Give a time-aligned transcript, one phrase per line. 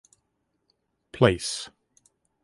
[1.11, 1.69] Place.